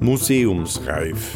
[0.00, 1.34] Museumsreif.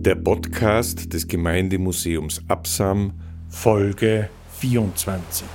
[0.00, 3.12] Der Podcast des Gemeindemuseums Absam,
[3.50, 5.46] Folge 24.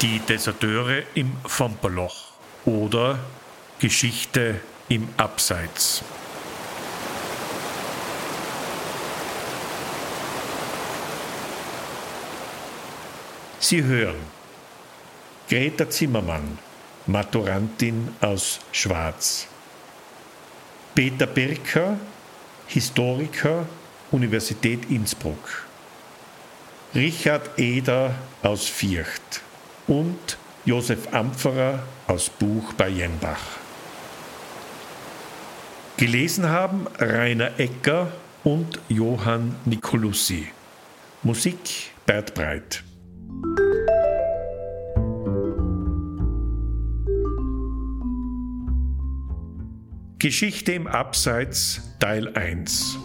[0.00, 2.34] Die Deserteure im Fomperloch
[2.66, 3.18] oder
[3.80, 6.04] Geschichte im Abseits.
[13.62, 14.16] Sie hören
[15.48, 16.58] Greta Zimmermann,
[17.06, 19.46] Maturantin aus Schwarz.
[20.96, 21.96] Peter Birker,
[22.66, 23.64] Historiker,
[24.10, 25.64] Universität Innsbruck.
[26.92, 29.42] Richard Eder aus Viercht
[29.86, 33.60] und Josef Ampferer aus Buch bei Jenbach.
[35.98, 38.10] Gelesen haben Rainer Ecker
[38.42, 40.48] und Johann Nicolussi.
[41.22, 42.82] Musik Bert Breit.
[50.18, 52.96] Geschichte im Abseits Teil 1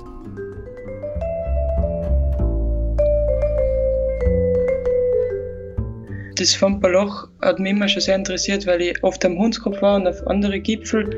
[6.38, 10.08] Das Fompaloch hat mich immer schon sehr interessiert, weil ich oft am Hundskopf war und
[10.08, 11.18] auf andere Gipfel.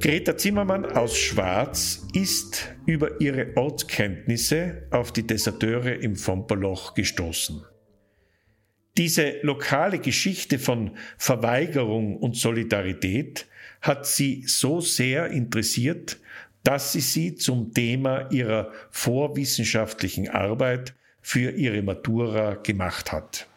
[0.00, 7.64] Greta Zimmermann aus Schwarz ist über ihre Ortskenntnisse auf die Deserteure im Fompaloch gestoßen.
[8.96, 13.46] Diese lokale Geschichte von Verweigerung und Solidarität
[13.80, 16.18] hat sie so sehr interessiert,
[16.62, 23.48] dass sie sie zum Thema ihrer vorwissenschaftlichen Arbeit für ihre Matura gemacht hat.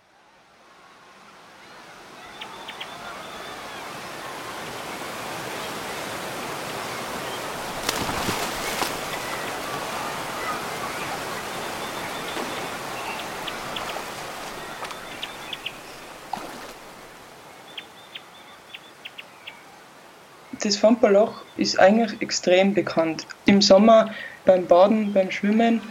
[20.64, 23.28] Das Fompaloch ist eigentlich extrem bekannt.
[23.46, 24.14] Im Sommer
[24.46, 25.82] beim Baden, beim Schwimmen,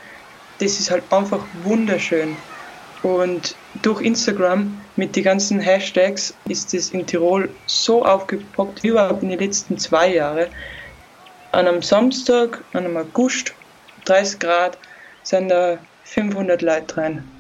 [0.59, 2.37] das ist halt einfach wunderschön.
[3.03, 9.23] Und durch Instagram mit den ganzen Hashtags ist es in Tirol so aufgepoppt, wie überhaupt
[9.23, 10.49] in den letzten zwei Jahren.
[11.53, 13.55] An einem Samstag, an einem August,
[14.07, 14.79] 30 Grad,
[15.23, 17.36] sind da 500 Leute drin.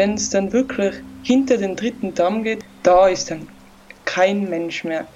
[0.00, 3.46] Wenn es dann wirklich hinter den dritten Damm geht, da ist dann
[4.06, 5.06] kein Mensch mehr.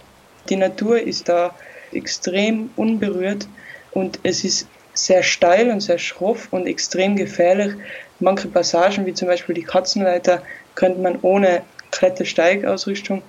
[0.50, 1.56] Die Natur ist da
[1.90, 3.48] extrem unberührt
[3.92, 7.72] und es ist sehr steil und sehr schroff und extrem gefährlich.
[8.20, 10.42] Manche Passagen, wie zum Beispiel die Katzenleiter,
[10.74, 13.22] könnte man ohne Klettersteigausrüstung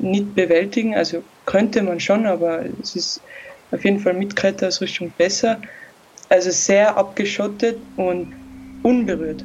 [0.00, 0.96] nicht bewältigen.
[0.96, 3.20] Also könnte man schon, aber es ist
[3.70, 5.62] auf jeden Fall mit Kletterausrüstung besser.
[6.30, 8.34] Also sehr abgeschottet und
[8.82, 9.44] unberührt.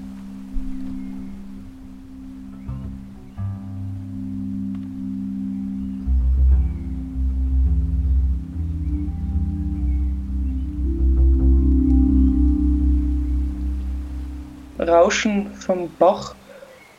[14.91, 16.35] Rauschen vom Bach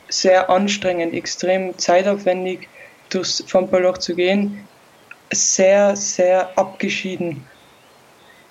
[0.09, 2.67] sehr anstrengend, extrem zeitaufwendig
[3.09, 4.67] durchs Fompaloch zu gehen,
[5.31, 7.45] sehr, sehr abgeschieden.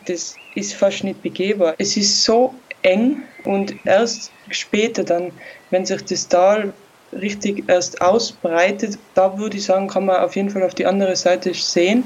[0.07, 1.75] Das ist fast nicht begehbar.
[1.79, 5.31] Es ist so eng und erst später dann,
[5.71, 6.73] wenn sich das Tal
[7.13, 11.15] richtig erst ausbreitet, da würde ich sagen, kann man auf jeden Fall auf die andere
[11.15, 12.05] Seite sehen.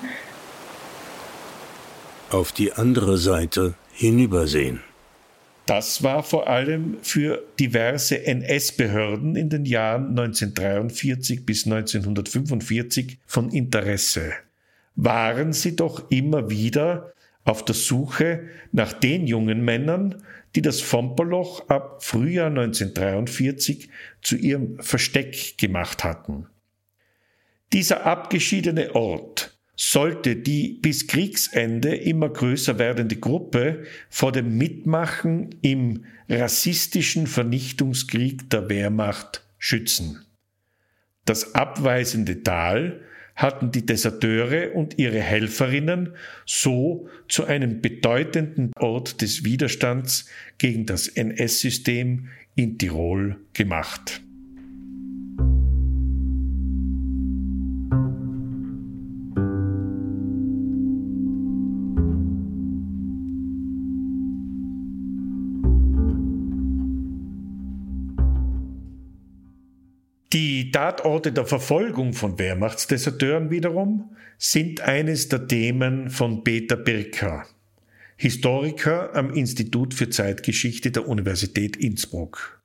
[2.31, 4.83] Auf die andere Seite hinübersehen.
[5.67, 14.33] Das war vor allem für diverse NS-Behörden in den Jahren 1943 bis 1945 von Interesse.
[14.95, 17.13] Waren sie doch immer wieder
[17.45, 20.23] auf der Suche nach den jungen Männern,
[20.55, 23.89] die das Fomperloch ab Frühjahr 1943
[24.23, 26.47] zu ihrem Versteck gemacht hatten.
[27.73, 36.05] Dieser abgeschiedene Ort sollte die bis Kriegsende immer größer werdende Gruppe vor dem Mitmachen im
[36.29, 40.25] rassistischen Vernichtungskrieg der Wehrmacht schützen.
[41.27, 43.01] Das abweisende Tal
[43.35, 46.15] hatten die Deserteure und ihre Helferinnen
[46.47, 50.27] so zu einem bedeutenden Ort des Widerstands
[50.57, 54.23] gegen das NS-System in Tirol gemacht.
[70.37, 77.47] Die Tatorte der Verfolgung von Wehrmachtsdeserteuren wiederum sind eines der Themen von Peter Birka,
[78.19, 82.63] Historiker am Institut für Zeitgeschichte der Universität Innsbruck,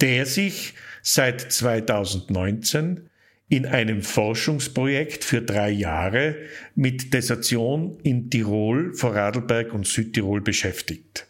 [0.00, 3.10] der sich seit 2019
[3.50, 6.36] in einem Forschungsprojekt für drei Jahre
[6.74, 11.27] mit Desertion in Tirol, Vorarlberg und Südtirol beschäftigt.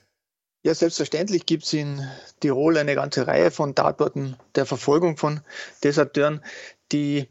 [0.63, 2.03] Ja, selbstverständlich gibt es in
[2.41, 5.41] Tirol eine ganze Reihe von Tatorten der Verfolgung von
[5.85, 6.43] Deserteuren.
[6.91, 7.29] Die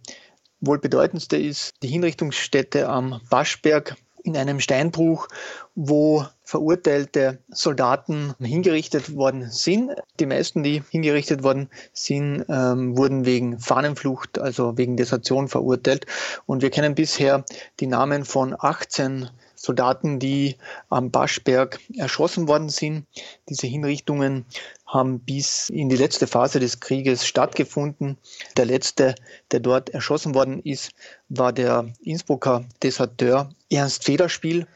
[0.62, 5.27] wohl bedeutendste ist die Hinrichtungsstätte am Baschberg in einem Steinbruch,
[5.75, 9.91] wo verurteilte Soldaten hingerichtet worden sind.
[10.19, 16.06] Die meisten, die hingerichtet worden sind, ähm, wurden wegen Fahnenflucht, also wegen Desertion verurteilt.
[16.45, 17.45] Und wir kennen bisher
[17.79, 20.56] die Namen von 18 Soldaten, die
[20.89, 23.06] am Baschberg erschossen worden sind.
[23.50, 24.45] Diese Hinrichtungen
[24.86, 28.18] haben bis in die letzte Phase des Krieges stattgefunden.
[28.56, 29.15] Der letzte,
[29.51, 30.92] der dort erschossen worden ist,
[31.27, 34.68] war der Innsbrucker Deserteur Ernst Federspiel.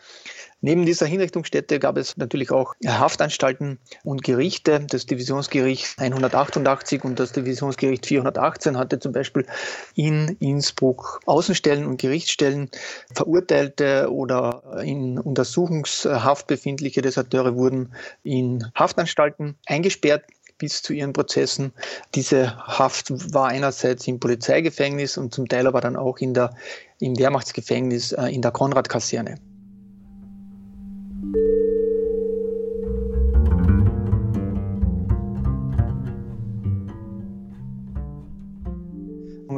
[0.63, 4.85] Neben dieser Hinrichtungsstätte gab es natürlich auch Haftanstalten und Gerichte.
[4.87, 9.47] Das Divisionsgericht 188 und das Divisionsgericht 418 hatte zum Beispiel
[9.95, 12.69] in Innsbruck Außenstellen und Gerichtsstellen.
[13.15, 20.25] Verurteilte oder in Untersuchungshaft befindliche Deserteure wurden in Haftanstalten eingesperrt
[20.59, 21.73] bis zu ihren Prozessen.
[22.13, 26.53] Diese Haft war einerseits im Polizeigefängnis und zum Teil aber dann auch in der,
[26.99, 29.39] im Wehrmachtsgefängnis äh, in der Konrad-Kaserne.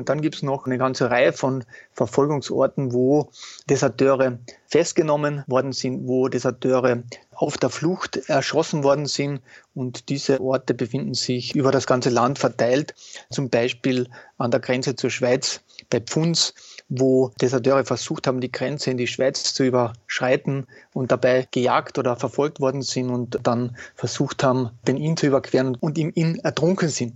[0.03, 1.63] Und dann gibt es noch eine ganze Reihe von
[1.93, 3.29] Verfolgungsorten, wo
[3.69, 4.37] Deserteure
[4.67, 9.41] festgenommen worden sind, wo Deserteure auf der Flucht erschossen worden sind.
[9.73, 12.95] Und diese Orte befinden sich über das ganze Land verteilt,
[13.31, 16.53] zum Beispiel an der Grenze zur Schweiz bei Pfunds
[16.99, 22.15] wo Deserteure versucht haben, die Grenze in die Schweiz zu überschreiten und dabei gejagt oder
[22.15, 26.89] verfolgt worden sind und dann versucht haben, den Inn zu überqueren und im Inn ertrunken
[26.89, 27.15] sind.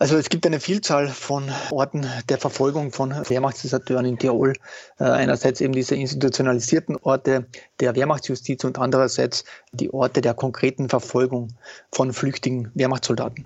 [0.00, 4.54] Also es gibt eine Vielzahl von Orten der Verfolgung von Wehrmachtsdeserteuren in Tirol.
[4.98, 7.44] Äh, einerseits eben diese institutionalisierten Orte
[7.80, 11.48] der Wehrmachtsjustiz und andererseits die Orte der konkreten Verfolgung
[11.92, 13.44] von flüchtigen Wehrmachtssoldaten.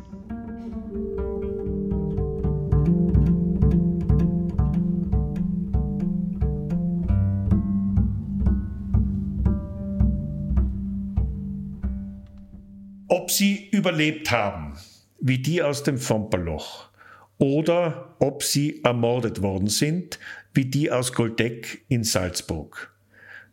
[13.85, 14.79] Überlebt haben,
[15.21, 16.89] wie die aus dem Fomperloch,
[17.37, 20.19] oder ob sie ermordet worden sind,
[20.55, 22.91] wie die aus Goldeck in Salzburg.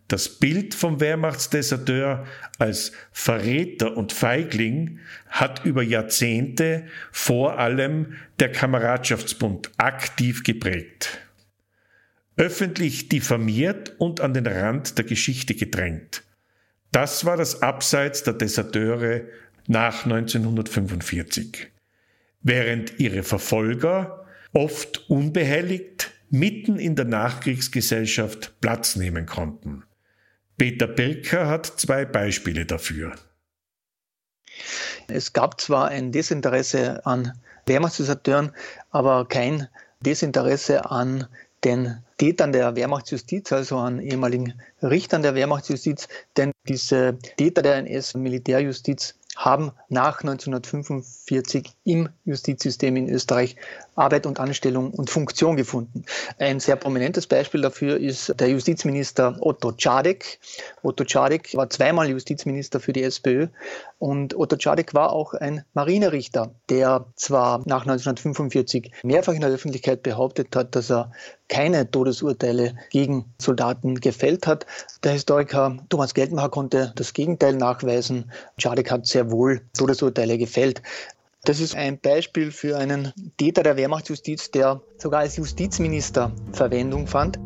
[0.07, 2.25] Das Bild vom Wehrmachtsdeserteur
[2.59, 11.19] als Verräter und Feigling hat über Jahrzehnte vor allem der Kameradschaftsbund aktiv geprägt.
[12.37, 16.23] Öffentlich diffamiert und an den Rand der Geschichte gedrängt.
[16.93, 19.21] Das war das Abseits der Deserteure
[19.67, 21.67] nach 1945,
[22.41, 29.83] während ihre Verfolger oft unbehelligt mitten in der Nachkriegsgesellschaft Platz nehmen konnten.
[30.57, 33.15] Peter Birker hat zwei Beispiele dafür.
[35.07, 37.33] Es gab zwar ein Desinteresse an
[37.65, 38.51] Wehrmachtsdeserteuren,
[38.91, 39.67] aber kein
[40.01, 41.27] Desinteresse an
[41.63, 49.15] den Tätern der Wehrmachtsjustiz, also an ehemaligen Richtern der Wehrmachtsjustiz, denn diese Täter der NS-Militärjustiz
[49.35, 53.55] haben nach 1945 im Justizsystem in Österreich
[53.95, 56.05] Arbeit und Anstellung und Funktion gefunden.
[56.39, 60.39] Ein sehr prominentes Beispiel dafür ist der Justizminister Otto Czadek.
[60.81, 63.47] Otto Czadek war zweimal Justizminister für die SPÖ
[63.99, 70.03] und Otto Czadek war auch ein Marinerichter, der zwar nach 1945 mehrfach in der Öffentlichkeit
[70.03, 71.11] behauptet hat, dass er
[71.49, 74.65] keine Todesurteile gegen Soldaten gefällt hat.
[75.03, 78.31] Der Historiker Thomas Geldmacher konnte das Gegenteil nachweisen.
[78.57, 80.81] Czadek hat sehr wohl Todesurteile gefällt.
[81.43, 87.39] Das ist ein Beispiel für einen Täter der Wehrmachtsjustiz, der sogar als Justizminister Verwendung fand.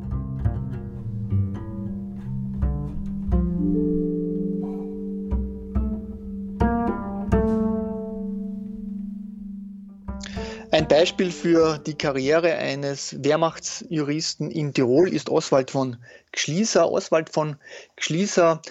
[10.76, 15.96] Ein Beispiel für die Karriere eines Wehrmachtsjuristen in Tirol ist Oswald von
[16.34, 16.92] Gschließer.
[16.92, 17.56] Oswald von
[17.96, 18.62] Gschließer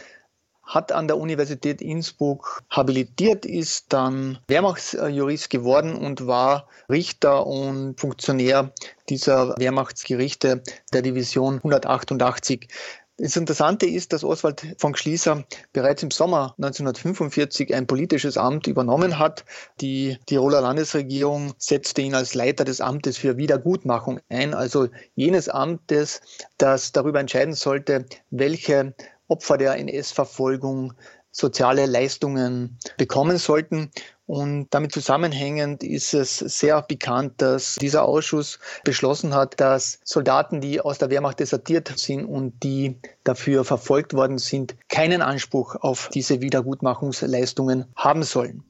[0.67, 8.73] hat an der Universität Innsbruck habilitiert, ist dann Wehrmachtsjurist geworden und war Richter und Funktionär
[9.09, 12.69] dieser Wehrmachtsgerichte der Division 188.
[13.17, 19.21] Das Interessante ist, dass Oswald von Schließer bereits im Sommer 1945 ein politisches Amt übernommen
[19.21, 19.45] hat.
[19.81, 26.23] Die Tiroler Landesregierung setzte ihn als Leiter des Amtes für Wiedergutmachung ein, also jenes Amtes,
[26.59, 28.95] das darüber entscheiden sollte, welche
[29.35, 30.93] Opfer der NS-Verfolgung
[31.33, 33.91] soziale Leistungen bekommen sollten.
[34.27, 40.81] Und damit zusammenhängend ist es sehr bekannt, dass dieser Ausschuss beschlossen hat, dass Soldaten, die
[40.81, 46.41] aus der Wehrmacht desertiert sind und die dafür verfolgt worden sind, keinen Anspruch auf diese
[46.41, 48.63] Wiedergutmachungsleistungen haben sollen.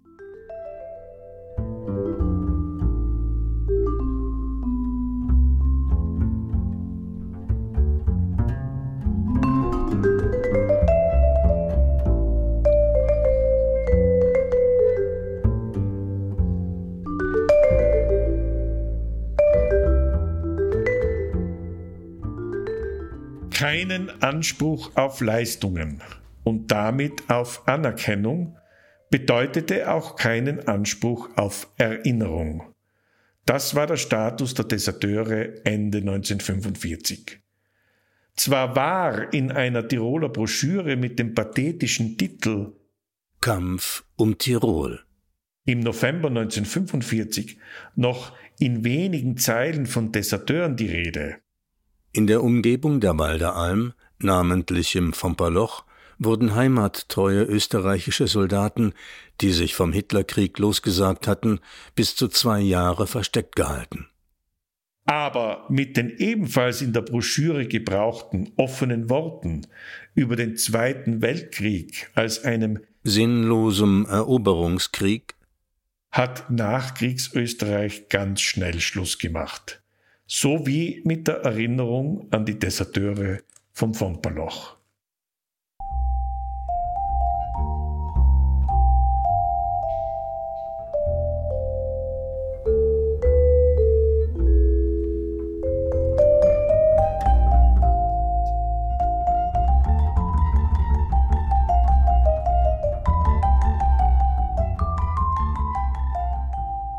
[23.65, 26.03] Keinen Anspruch auf Leistungen
[26.43, 28.59] und damit auf Anerkennung,
[29.09, 32.75] bedeutete auch keinen Anspruch auf Erinnerung.
[33.47, 37.41] Das war der Status der Deserteure Ende 1945.
[38.37, 42.75] Zwar war in einer Tiroler Broschüre mit dem pathetischen Titel
[43.41, 45.01] Kampf um Tirol
[45.65, 47.57] im November 1945
[47.97, 51.39] noch in wenigen Zeilen von Deserteuren die Rede.
[52.17, 55.85] In der Umgebung der Walderalm, namentlich im Vomperloch,
[56.17, 58.93] wurden heimattreue österreichische Soldaten,
[59.41, 61.59] die sich vom Hitlerkrieg losgesagt hatten,
[61.97, 64.07] bis zu zwei Jahre versteckt gehalten.
[65.07, 69.67] Aber mit den ebenfalls in der Broschüre gebrauchten offenen Worten
[70.15, 75.35] über den Zweiten Weltkrieg als einem sinnlosem Eroberungskrieg
[76.13, 79.84] hat Nachkriegsösterreich ganz schnell Schluss gemacht
[80.27, 83.39] sowie mit der Erinnerung an die Deserteure
[83.73, 84.77] vom Fomperloch.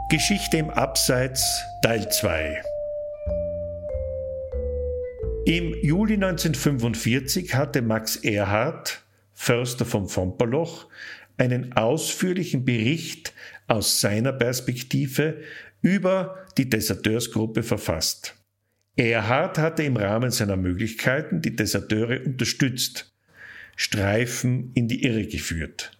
[0.09, 2.61] Geschichte im Abseits Teil 2
[5.45, 10.89] im Juli 1945 hatte Max Erhard, Förster vom Fomperloch,
[11.37, 13.33] einen ausführlichen Bericht
[13.67, 15.41] aus seiner Perspektive
[15.81, 18.35] über die Deserteursgruppe verfasst.
[18.95, 23.13] Erhard hatte im Rahmen seiner Möglichkeiten die Deserteure unterstützt,
[23.75, 25.91] Streifen in die Irre geführt.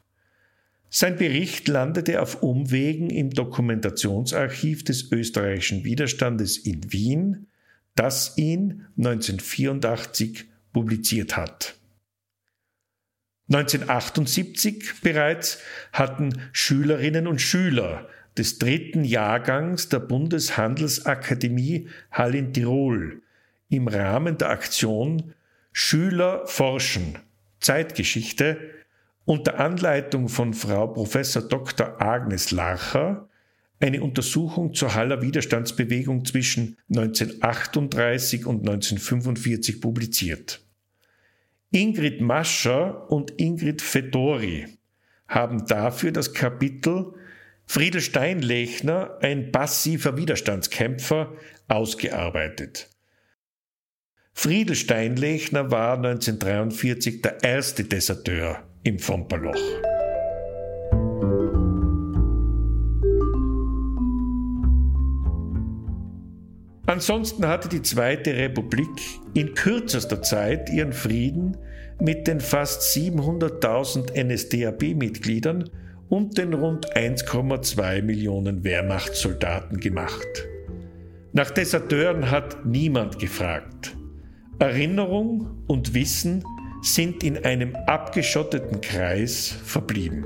[0.89, 7.47] Sein Bericht landete auf Umwegen im Dokumentationsarchiv des österreichischen Widerstandes in Wien
[7.95, 11.75] das ihn 1984 publiziert hat.
[13.47, 15.59] 1978 bereits
[15.93, 23.21] hatten Schülerinnen und Schüler des dritten Jahrgangs der Bundeshandelsakademie Hallin Tirol
[23.69, 25.33] im Rahmen der Aktion
[25.71, 27.19] Schüler forschen
[27.59, 28.57] Zeitgeschichte
[29.25, 31.17] unter Anleitung von Frau Prof.
[31.49, 32.01] Dr.
[32.01, 33.27] Agnes Larcher
[33.79, 40.61] eine Untersuchung zur Haller Widerstandsbewegung zwischen 1938 und 1945 publiziert.
[41.71, 44.67] Ingrid Mascher und Ingrid Fedori
[45.27, 47.13] haben dafür das Kapitel
[47.67, 51.33] Friedel Steinlechner, ein passiver Widerstandskämpfer,
[51.67, 52.89] ausgearbeitet.
[54.33, 59.55] Friedel Steinlechner war 1943 der erste Deserteur im Fomperloch.
[66.95, 68.87] Ansonsten hatte die Zweite Republik
[69.33, 71.57] in kürzester Zeit ihren Frieden
[71.99, 75.69] mit den fast 700.000 NSDAP-Mitgliedern
[76.07, 80.47] und den rund 1,2 Millionen Wehrmachtssoldaten gemacht.
[81.33, 83.97] Nach Deserteuren hat niemand gefragt.
[84.59, 86.45] Erinnerung und Wissen
[86.81, 90.23] sind in einem abgeschotteten Kreis verblieben.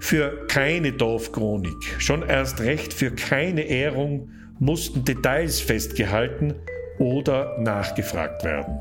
[0.00, 6.54] Für keine Dorfchronik, schon erst recht für keine Ehrung mussten Details festgehalten
[6.98, 8.78] oder nachgefragt werden.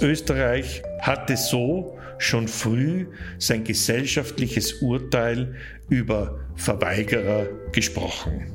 [0.00, 3.06] Österreich hatte so schon früh
[3.38, 5.54] sein gesellschaftliches Urteil
[5.88, 8.46] über Verweigerer gesprochen.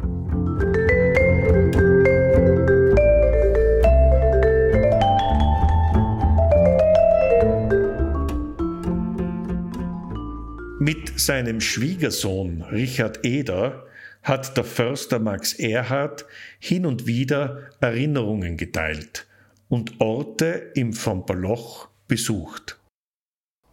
[10.79, 13.88] Mit seinem Schwiegersohn Richard Eder
[14.23, 16.25] hat der Förster Max Erhard
[16.59, 19.27] hin und wieder Erinnerungen geteilt
[19.69, 22.79] und Orte im Fompaloch besucht.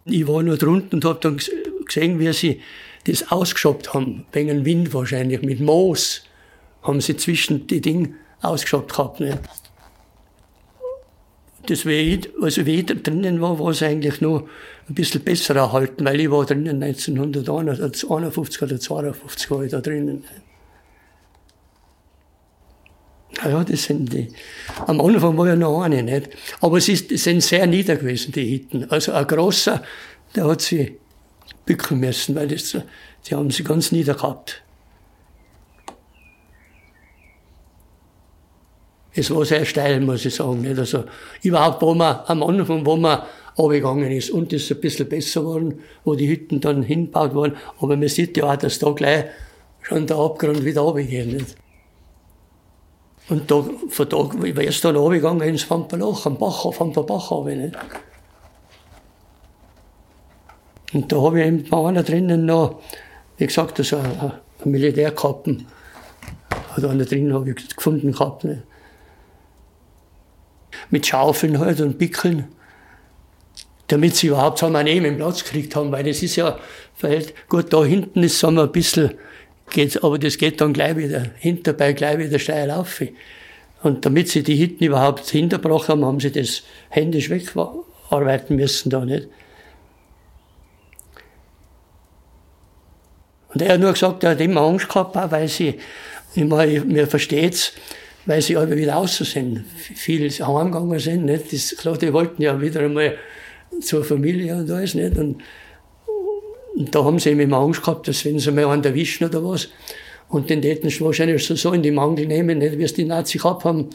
[0.05, 1.41] Ich war nur drunten und habe dann
[1.85, 2.61] gesehen, wie sie
[3.05, 6.25] das ausgeschobt haben, wegen Wind wahrscheinlich, mit Moos
[6.83, 9.21] haben sie zwischen die Dinge ausgeschobt gehabt.
[9.21, 9.39] Nicht?
[11.67, 14.49] Das wäre also ich drinnen war, war es eigentlich noch
[14.89, 20.25] ein bisschen besser erhalten, weil ich war drinnen 1951 oder 52 war ich da drinnen.
[23.45, 24.29] Ja, das sind die.
[24.87, 26.31] Am Anfang war ja noch eine, nicht?
[26.61, 28.91] Aber es, ist, sind sehr nieder gewesen, die Hitten.
[28.91, 29.83] Also ein großer,
[30.35, 30.99] der hat sie
[31.67, 32.77] bücken müssen, weil das,
[33.27, 34.63] die haben sie ganz nieder gehabt.
[39.17, 40.61] Es war sehr steil, muss ich sagen.
[40.61, 40.79] Nicht?
[40.79, 41.05] Also
[41.43, 43.23] überhaupt, wo man am Anfang, wo man
[43.57, 47.57] runtergegangen ist und es ein bisschen besser geworden, wo die Hütten dann hingebaut wurden.
[47.81, 49.25] Aber man sieht ja auch, dass da gleich
[49.81, 51.33] schon der Abgrund wieder runtergeht.
[51.33, 51.57] Nicht?
[53.29, 57.31] Und da, von da wäre es dann runtergegangen ins Vampaloch, am Bach, auf der Bach
[57.31, 57.75] runter, nicht?
[60.93, 62.81] Und da habe ich eben bei einer drinnen noch,
[63.39, 65.67] wie gesagt, das ein, ein Militärkappen.
[66.77, 68.45] Oder einer drin habe ich gefunden gehabt.
[68.45, 68.63] Nicht?
[70.91, 72.49] Mit Schaufeln halt und Pickeln,
[73.89, 76.59] damit sie überhaupt so einen eben Platz gekriegt haben, weil das ist ja
[76.95, 79.15] verhält, gut, da hinten ist wir ein bisschen,
[79.71, 83.03] geht's, aber das geht dann gleich wieder, hinterbei gleich wieder steil auf.
[83.83, 89.05] Und damit sie die hinten überhaupt hinterbracht haben, haben sie das händisch wegarbeiten müssen da
[89.05, 89.29] nicht.
[93.57, 95.79] Und er hat nur gesagt, er hat immer Angst gehabt, weil sie,
[96.35, 97.73] ich meine, mir versteht's,
[98.27, 99.65] weil sie alle wieder raus sind.
[99.95, 101.53] Viele heimgegangen sind, nicht?
[101.53, 103.17] Das, klar, die wollten ja wieder einmal
[103.81, 105.17] zur Familie und alles, nicht?
[105.17, 105.43] Und,
[106.75, 109.43] und da haben sie eben immer Angst gehabt, dass wenn sie mal einen erwischen oder
[109.45, 109.69] was,
[110.29, 113.43] und den hätten sie wahrscheinlich so in die Mangel nehmen, nicht, wie es die Nazis
[113.43, 113.91] gehabt haben,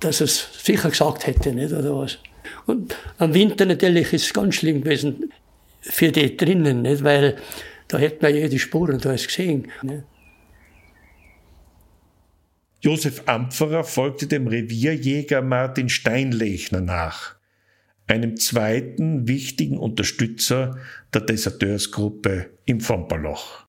[0.00, 2.18] dass es sicher gesagt hätte, nicht, oder was.
[2.66, 5.32] Und am Winter natürlich ist es ganz schlimm gewesen
[5.80, 7.36] für die drinnen, nicht, weil
[7.88, 9.68] da hätten wir jede Spuren da alles gesehen.
[9.82, 10.02] Nicht.
[12.84, 17.34] Josef Ampferer folgte dem Revierjäger Martin Steinlechner nach,
[18.06, 20.76] einem zweiten wichtigen Unterstützer
[21.14, 23.64] der Deserteursgruppe im Fomperloch.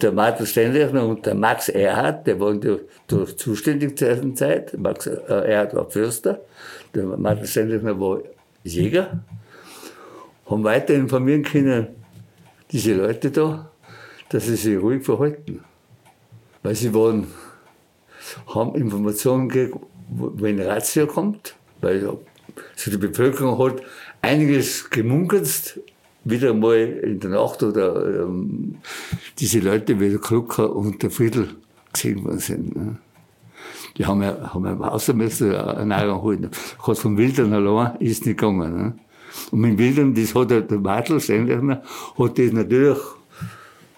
[0.00, 4.78] Der Martin Steinlechner und der Max Erhard, der waren durch zuständig zu dieser Zeit.
[4.78, 6.40] Max äh, Erhard war Fürster,
[6.94, 8.22] der Martin Steinlechner war
[8.64, 9.22] Jäger,
[10.46, 11.88] haben weiter informieren können,
[12.72, 13.70] diese Leute da,
[14.30, 15.62] dass sie sich ruhig verhalten.
[16.62, 17.26] Weil sie waren
[18.54, 19.76] haben Informationen gekriegt,
[20.10, 22.00] wenn Razzia kommt, weil
[22.76, 23.82] so die Bevölkerung hat
[24.22, 25.80] einiges gemunkelt,
[26.24, 28.76] wieder mal in der Nacht oder ähm,
[29.38, 31.48] diese Leute wie der Klucker und der Friedel
[31.92, 32.76] gesehen worden sind.
[32.76, 32.98] Ne?
[33.96, 36.50] Die haben ja, haben ja eine Nahrung holen.
[36.86, 38.76] Hat vom Wildern allein ist nicht gegangen.
[38.76, 38.98] Ne?
[39.50, 41.82] Und mit Wildern, das hat der, Martel, Steinlechner,
[42.18, 42.98] hat das natürlich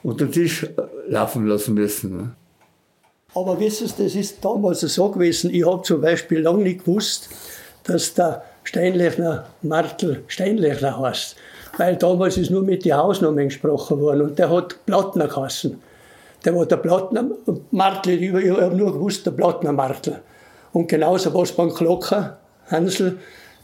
[0.03, 0.67] unter den Tisch
[1.09, 2.17] laufen lassen müssen.
[2.17, 2.37] Ne?
[3.35, 7.31] Aber wissen Sie, das ist damals so gewesen, ich habe zum Beispiel lange nicht gewusst,
[7.85, 11.37] dass der Steinlechner Martel Steinlechner heißt.
[11.79, 15.81] Weil damals ist nur mit den Hausnamen gesprochen worden und der hat Plattner geheißen.
[16.45, 17.25] Der war der Plattner
[17.71, 20.21] Martel, ich habe nur gewusst, der Plattner Martel.
[20.73, 23.19] Und genauso was beim Glocker Hansel,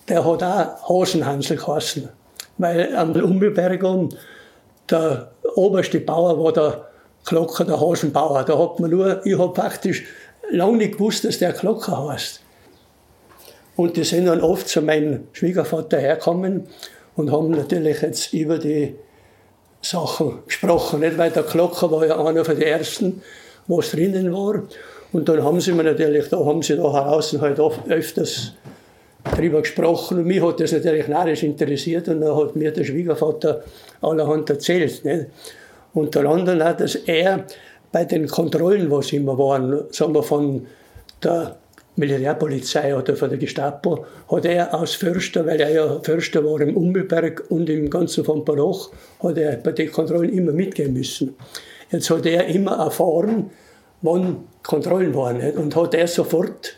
[0.09, 2.09] der hat auch Hasenhansel geheißen.
[2.57, 3.85] Weil am Ummelberg
[4.91, 6.88] der oberste Bauer war der
[7.25, 8.45] Glocker, der Hasenbauer.
[8.45, 10.05] Da hat man nur, ich habe praktisch
[10.51, 12.41] lange nicht gewusst, dass der Glocker heißt.
[13.77, 16.67] Und die sind dann oft zu meinem Schwiegervater hergekommen
[17.17, 18.97] und haben natürlich jetzt über die
[19.83, 21.01] Sachen gesprochen.
[21.01, 21.17] Nicht?
[21.17, 23.23] Weil der Glocker war ja einer von den ersten,
[23.67, 24.63] was drinnen war.
[25.13, 28.53] Und dann haben sie mir natürlich, da haben sie da draußen halt öfters
[29.25, 30.19] darüber gesprochen.
[30.19, 33.63] Und mich hat das natürlich narrisch interessiert und dann hat mir der Schwiegervater
[34.01, 35.05] allerhand erzählt.
[35.05, 35.27] Nicht?
[35.95, 37.45] Unter anderem auch, dass er
[37.93, 40.67] bei den Kontrollen, was immer waren, sagen wir von
[41.23, 41.57] der
[41.97, 46.77] Militärpolizei oder von der Gestapo, hat er als Förster, weil er ja Förster war im
[46.77, 48.91] Ummelberg und im ganzen von Baroch,
[49.23, 51.35] hat er bei den Kontrollen immer mitgehen müssen.
[51.91, 53.51] Jetzt hat er immer erfahren,
[54.03, 55.41] wann Kontrollen waren.
[55.57, 56.77] Und hat er sofort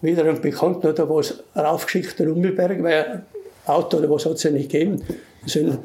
[0.00, 3.22] wieder einen Bekannten oder was raufgeschickt, den Ummelberg, weil
[3.66, 5.02] Auto oder was hat es ja nicht gegeben.
[5.46, 5.78] Sind,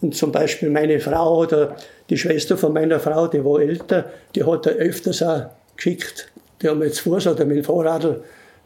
[0.00, 1.76] und zum Beispiel meine Frau oder
[2.10, 6.30] die Schwester von meiner Frau, die war älter, die hat er öfters auch geschickt.
[6.60, 8.20] Die haben jetzt Fuß oder mit dem Fahrrad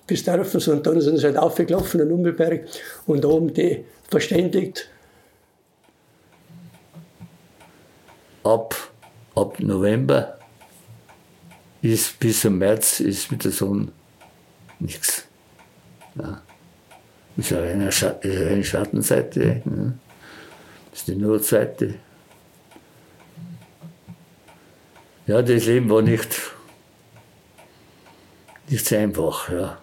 [0.07, 2.65] bis Dörfers und dann sind sie halt aufgelaufen in Ummelberg
[3.07, 4.89] und oben die verständigt.
[8.43, 8.75] Ab,
[9.35, 10.39] ab November
[11.83, 13.89] ist bis zum März ist mit der Sonne
[14.81, 15.25] nichts.
[16.15, 16.43] Ja.
[17.37, 19.63] Ist ja eine, Scha eine Schattenseite.
[19.65, 19.99] Ne?
[20.99, 21.95] Das ist die Notseite.
[25.29, 26.29] Ja, das Leben war nicht,
[28.69, 29.49] nicht so einfach.
[29.49, 29.79] Ja.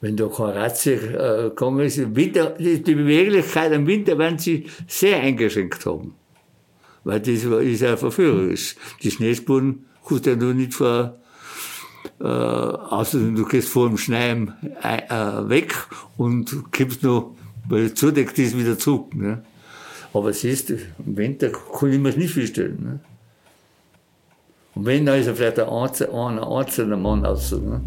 [0.00, 5.20] Wenn da kein Razzia äh, gekommen ist, Winter, die Beweglichkeit im Winter werden sie sehr
[5.20, 6.14] eingeschränkt haben.
[7.04, 8.76] Weil das ist ja verführerisch.
[9.02, 11.18] Die Schneespuren kannst du ja nur nicht vor,
[12.18, 15.74] äh, außerdem du gehst vor dem Schneien äh, weg
[16.16, 17.34] und kippst noch,
[17.68, 19.14] weil zudeckt ist, wieder zurück.
[19.14, 19.42] Ne?
[20.12, 22.78] Aber es ist, im Winter kann ich mir das nicht vorstellen.
[22.82, 23.00] Ne?
[24.74, 27.52] Und wenn, dann ist er vielleicht ein einzelner, einzelner Mann aus.
[27.52, 27.80] Ne?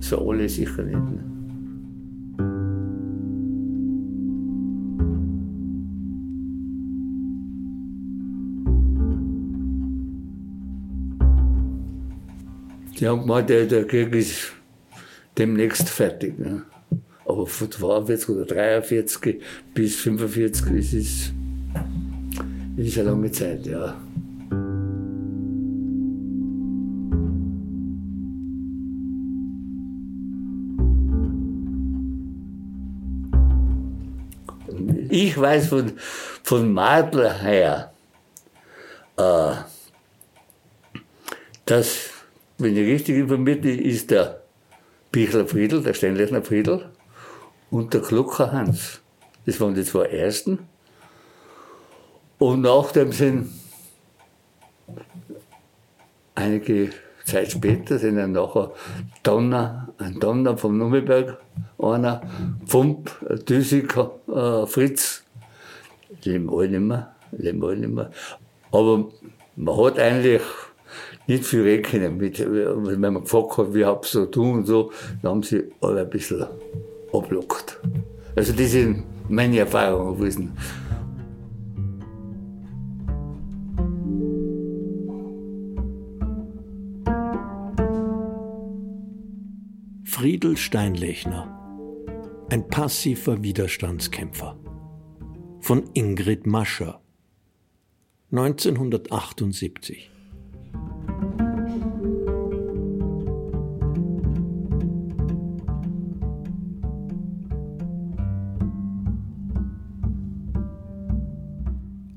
[0.00, 0.96] So alle sicher nicht.
[0.96, 1.24] Ne?
[12.98, 14.52] Die haben gemeint, der, der Krieg ist
[15.38, 16.38] demnächst fertig.
[16.38, 16.62] Ne?
[17.30, 19.40] Aber von 42 oder 43
[19.72, 21.32] bis 45 ist es
[22.76, 23.96] ist eine lange Zeit, ja.
[35.08, 35.92] Ich weiß von,
[36.42, 37.92] von Madler her,
[39.16, 39.52] äh,
[41.64, 42.10] dass
[42.58, 44.42] wenn ich richtig informiert bin, ist der
[45.12, 46.90] Bichler Friedel, der Steinlechner Friedel
[47.70, 49.00] und der Klucker Hans.
[49.46, 50.60] Das waren die zwei ersten.
[52.38, 53.50] Und nachdem sind
[56.34, 56.90] einige
[57.24, 58.72] Zeit später sind dann nachher
[59.22, 61.38] Donner, ein Donner vom Nummelberg,
[61.78, 62.22] einer,
[62.68, 63.10] Pump,
[63.48, 65.22] Düsiger, äh, Fritz,
[66.24, 68.10] leben alle nicht mehr, leben alle nicht mehr.
[68.72, 69.08] Aber
[69.56, 70.42] man hat eigentlich
[71.26, 74.90] nicht viel rechnen mit, wenn man gefragt hat, wie habt ihr so tun und so,
[75.22, 76.46] dann haben sie alle ein bisschen
[77.12, 77.80] ablockt.
[78.36, 80.52] Also das sind meine Erfahrungen gewesen.
[90.04, 91.48] Friedel Steinlechner,
[92.50, 94.58] ein passiver Widerstandskämpfer.
[95.60, 97.00] Von Ingrid Mascher,
[98.30, 100.09] 1978.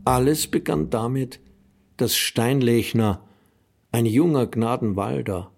[0.06, 1.39] Alles begann damit,
[1.98, 3.24] dass Steinlechner,
[3.92, 5.52] ein junger Gnadenwalder,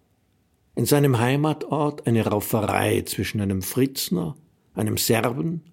[0.75, 4.35] in seinem Heimatort eine Rauferei zwischen einem Fritzner,
[4.73, 5.63] einem Serben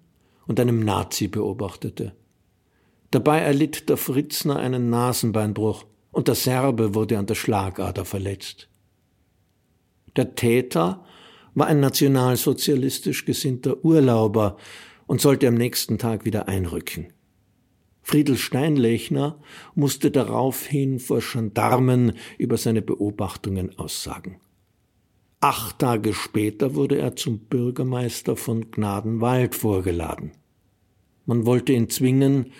[0.47, 2.15] und einem Nazi beobachtete.
[3.11, 8.69] Dabei erlitt der Fritzner einen Nasenbeinbruch und der Serbe wurde an der Schlagader verletzt.
[10.15, 11.05] Der Täter
[11.53, 14.57] war ein nationalsozialistisch gesinnter Urlauber
[15.05, 17.12] und sollte am nächsten Tag wieder einrücken.
[18.03, 19.39] Friedel Steinlechner
[19.75, 24.39] musste daraufhin vor Gendarmen über seine Beobachtungen aussagen.
[25.39, 30.31] Acht Tage später wurde er zum Bürgermeister von Gnadenwald vorgeladen.
[31.25, 32.51] Man wollte ihn zwingen,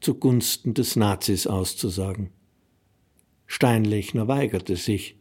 [0.00, 2.30] zugunsten des Nazis auszusagen.
[3.46, 5.18] Steinlechner weigerte sich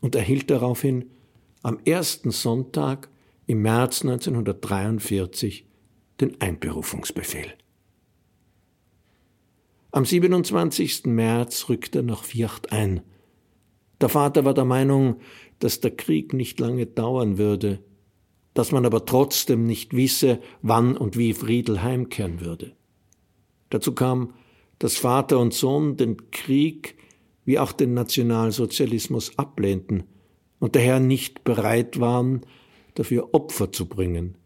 [0.00, 1.10] und erhielt daraufhin
[1.62, 3.08] am ersten Sonntag
[3.46, 5.66] im März 1943
[6.20, 7.52] den Einberufungsbefehl.
[9.94, 11.04] Am 27.
[11.04, 13.02] März rückte er nach Viercht ein.
[14.00, 15.16] Der Vater war der Meinung,
[15.58, 17.84] dass der Krieg nicht lange dauern würde,
[18.54, 22.72] dass man aber trotzdem nicht wisse, wann und wie Friedel heimkehren würde.
[23.68, 24.32] Dazu kam,
[24.78, 26.96] dass Vater und Sohn den Krieg
[27.44, 30.04] wie auch den Nationalsozialismus ablehnten
[30.58, 32.46] und daher nicht bereit waren,
[32.94, 34.38] dafür Opfer zu bringen.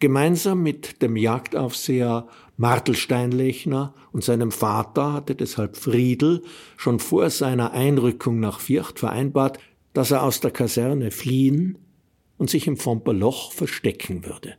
[0.00, 6.42] Gemeinsam mit dem Jagdaufseher Martel Steinlechner und seinem Vater hatte deshalb Friedel
[6.78, 9.58] schon vor seiner Einrückung nach Viercht vereinbart,
[9.92, 11.76] dass er aus der Kaserne fliehen
[12.38, 14.54] und sich im Fomperloch verstecken würde.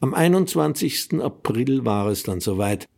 [0.00, 1.20] Am 21.
[1.20, 2.88] April war es dann soweit.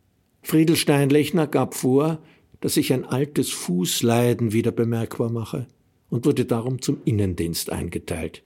[0.41, 2.19] Friedel Steinlechner gab vor,
[2.61, 5.67] dass sich ein altes Fußleiden wieder bemerkbar mache
[6.09, 8.43] und wurde darum zum Innendienst eingeteilt.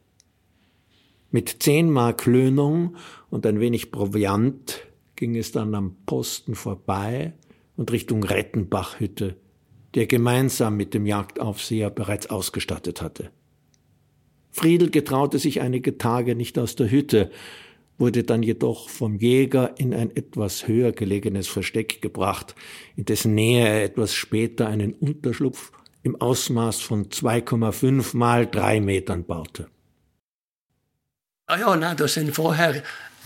[1.31, 2.97] Mit zehn Mark Löhnung
[3.29, 7.33] und ein wenig Proviant ging es dann am Posten vorbei
[7.77, 9.37] und Richtung Rettenbachhütte,
[9.95, 13.31] der gemeinsam mit dem Jagdaufseher bereits ausgestattet hatte.
[14.51, 17.31] Friedel getraute sich einige Tage nicht aus der Hütte,
[17.97, 22.55] wurde dann jedoch vom Jäger in ein etwas höher gelegenes Versteck gebracht,
[22.97, 25.71] in dessen Nähe er etwas später einen Unterschlupf
[26.03, 29.69] im Ausmaß von 2,5 mal 3 Metern baute.
[31.51, 32.81] Ah ja, nein, da sind vorher,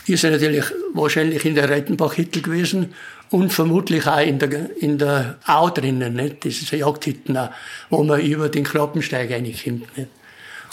[0.08, 2.96] ist er natürlich wahrscheinlich in der Rettenbach-Hütte gewesen
[3.30, 6.44] und vermutlich auch in der, in der Au drinnen, nicht?
[6.44, 7.52] Das ist eine Jagdhütte,
[7.92, 10.10] wo man über den Klappensteig reinkommt, nicht?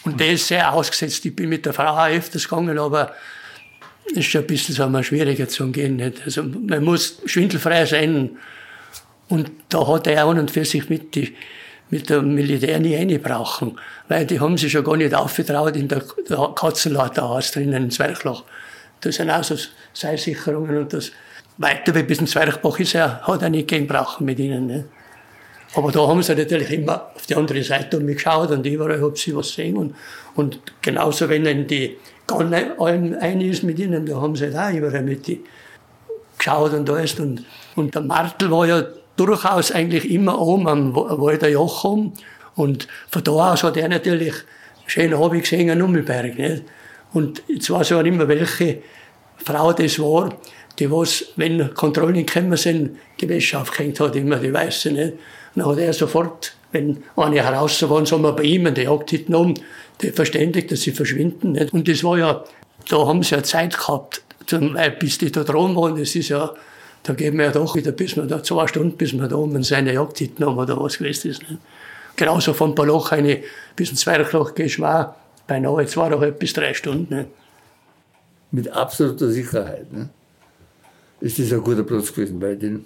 [0.04, 1.26] Und der ist sehr ausgesetzt.
[1.26, 3.12] Ich bin mit der Frau auch öfters gegangen, aber
[4.06, 5.96] es ist schon ein bisschen sagen wir, schwieriger zu gehen.
[5.96, 6.22] Nicht?
[6.24, 8.30] Also man muss schwindelfrei sein.
[9.28, 11.36] Und da hat er an und für sich mit, die,
[11.92, 13.78] mit dem Militär nie einbrauchen.
[14.08, 16.02] Weil die haben sich schon gar nicht aufgetraut in der,
[16.54, 18.44] Katzenlaterhaus drinnen, im Zwerchloch.
[19.02, 19.56] Das sind auch so
[19.92, 21.12] Seilsicherungen und das
[21.58, 24.66] weiter bis zum Zwerchbach ist er, hat er nicht gehen brauchen mit ihnen.
[24.66, 24.86] Nicht?
[25.74, 29.02] Aber da haben sie natürlich immer auf die andere Seite um mich geschaut und überall
[29.04, 29.76] ob sie was sehen.
[29.76, 29.94] Und,
[30.34, 34.74] und genauso, wenn dann die Gallen eine ist mit ihnen, da haben sie halt auch
[34.74, 35.44] überall mit die
[36.38, 37.20] geschaut und alles.
[37.20, 37.44] Und,
[37.76, 38.82] und der Martel war ja
[39.16, 42.12] durchaus eigentlich immer oben am Walder Joch oben.
[42.54, 44.34] Und von da aus hat er natürlich
[44.86, 46.64] schön habe ich gesehen, einen Ummelberg, nicht?
[47.12, 48.78] Und jetzt weiß ich auch immer, welche
[49.38, 50.34] Frau das war,
[50.78, 55.14] die was, wenn Kontrollen gekommen sind, die Wäsche aufgehängt hat, immer die Weiße, nicht?
[55.54, 59.36] Dann hat er sofort, wenn eine heraus waren, sagen wir bei ihm in der Jagdhütte
[59.36, 59.54] um,
[60.00, 61.52] die verständigt, dass sie verschwinden.
[61.52, 61.72] Nicht?
[61.74, 62.44] Und das war ja,
[62.88, 66.54] da haben sie ja Zeit gehabt, weil bis die da dran waren, das ist ja,
[67.02, 69.62] da gehen wir ja doch wieder, bis wir da zwei Stunden, bis wir da um
[69.62, 71.42] seine Jagdhütten haben oder was gewesen ist.
[71.42, 71.60] Nicht?
[72.16, 73.42] Genauso von Paloch eine
[73.74, 77.16] bis ins Zwerchloch gehst, war beinahe zweieinhalb bis drei Stunden.
[77.16, 77.28] Nicht?
[78.50, 79.92] Mit absoluter Sicherheit.
[79.92, 80.10] Ne?
[81.20, 82.84] Ist das ein guter Platz gewesen bei denen?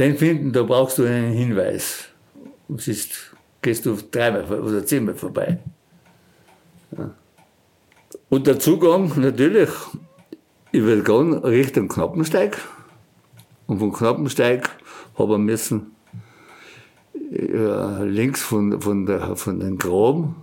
[0.00, 2.06] den finden, da brauchst du einen Hinweis.
[2.68, 5.58] Sonst gehst du dreimal oder zehnmal vorbei.
[6.96, 7.14] Ja.
[8.30, 9.68] Und der Zugang natürlich
[10.72, 12.58] über den Gang Richtung Knappensteig.
[13.66, 14.68] Und vom Knappensteig
[15.16, 15.94] haben wir müssen
[17.30, 20.34] ja, links von, von, der, von den Graben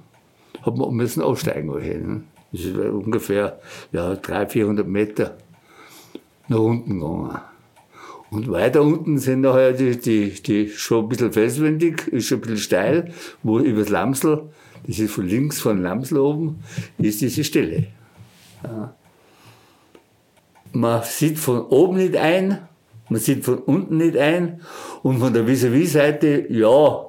[0.61, 1.67] haben wir müssen aussteigen.
[1.67, 2.23] Ne?
[2.51, 3.59] Das ist ungefähr
[3.91, 5.37] ja, 300, 400 Meter
[6.47, 7.37] nach unten gegangen.
[8.29, 12.41] Und weiter unten sind nachher die, die, die schon ein bisschen felswendig, ist schon ein
[12.41, 14.49] bisschen steil, wo über das Lamsel,
[14.85, 16.59] das ist von links von Lamsel oben,
[16.97, 17.87] ist diese Stelle.
[18.63, 18.93] Ja.
[20.77, 22.59] Man sieht von oben nicht ein,
[23.09, 24.61] man sieht von unten nicht ein
[25.01, 27.03] und von der Vis-à-vis-Seite, ja,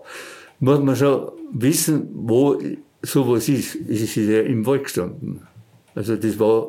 [0.59, 2.59] muss man schon wissen, wo
[3.03, 3.77] sowas ist.
[3.87, 5.47] Es ist ja im Wald gestanden.
[5.95, 6.69] Also das war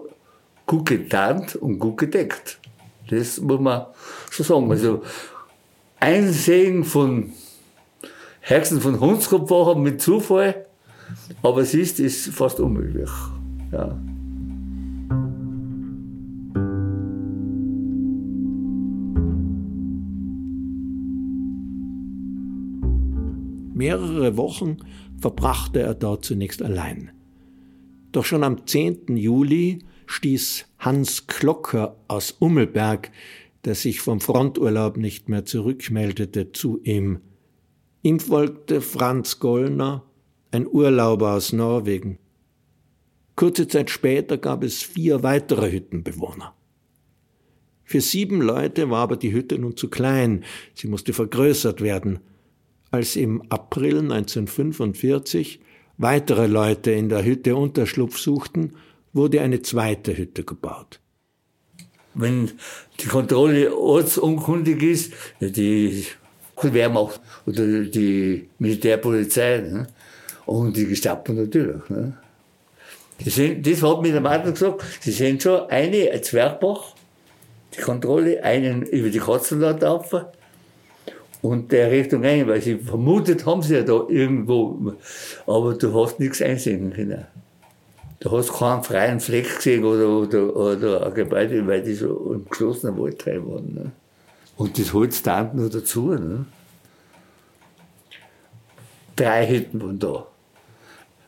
[0.65, 2.59] gut getarnt und gut gedeckt.
[3.09, 3.85] Das muss man
[4.29, 4.69] schon sagen.
[4.69, 5.01] Also
[6.01, 7.31] Einsehen von
[8.41, 10.65] Hexen von Hundskopf haben mit Zufall,
[11.43, 13.09] aber es ist, ist fast unmöglich.
[13.71, 13.97] Ja.
[23.79, 24.79] Mehrere Wochen
[25.21, 27.11] verbrachte er dort zunächst allein.
[28.11, 29.15] Doch schon am 10.
[29.15, 33.09] Juli stieß Hans Klocker aus Ummelberg,
[33.63, 37.21] der sich vom Fronturlaub nicht mehr zurückmeldete, zu ihm.
[38.01, 40.03] Ihm folgte Franz Gollner,
[40.51, 42.17] ein Urlauber aus Norwegen.
[43.37, 46.53] Kurze Zeit später gab es vier weitere Hüttenbewohner.
[47.85, 52.19] Für sieben Leute war aber die Hütte nun zu klein, sie musste vergrößert werden.
[52.91, 55.59] Als im April 1945
[55.97, 58.73] weitere Leute in der Hütte Unterschlupf suchten,
[59.13, 60.99] wurde eine zweite Hütte gebaut.
[62.15, 62.51] Wenn
[62.99, 66.05] die Kontrolle ortsunkundig ist, die
[66.61, 69.87] Wehrmacht oder die Militärpolizei ne?
[70.45, 71.87] und die Gestapo natürlich.
[71.89, 72.17] Ne?
[73.25, 76.95] Sehen, das hat mir der Martin gesagt, sie sehen schon eine Zwergbach,
[77.77, 79.89] die Kontrolle, einen über die Katzenlatte
[81.41, 84.93] und der Richtung ein, weil sie vermutet haben sie ja da irgendwo,
[85.47, 87.25] aber du hast nichts einsehen können.
[88.19, 92.45] Du hast keinen freien Fleck gesehen oder, oder, oder ein Gebäude, weil die so im
[92.49, 93.73] geschlossenen Waldteil waren.
[93.73, 93.91] Ne?
[94.57, 96.11] Und das Holz stand nur dazu.
[96.11, 96.45] Ne?
[99.15, 100.27] Drei Hütten waren da.